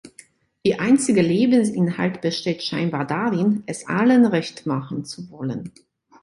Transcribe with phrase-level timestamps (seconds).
[0.63, 5.71] Ihr einziger Lebensinhalt besteht scheinbar darin, es allen recht machen zu wollen.